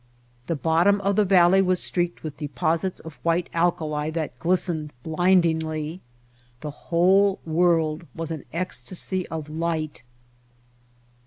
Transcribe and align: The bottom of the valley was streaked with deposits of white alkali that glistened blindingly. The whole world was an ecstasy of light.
The 0.47 0.55
bottom 0.55 0.99
of 1.01 1.15
the 1.15 1.25
valley 1.25 1.61
was 1.61 1.79
streaked 1.79 2.23
with 2.23 2.37
deposits 2.37 2.99
of 3.01 3.19
white 3.21 3.51
alkali 3.53 4.09
that 4.09 4.39
glistened 4.39 4.93
blindingly. 5.03 6.01
The 6.61 6.71
whole 6.89 7.37
world 7.45 8.07
was 8.15 8.31
an 8.31 8.43
ecstasy 8.51 9.27
of 9.27 9.47
light. 9.47 10.01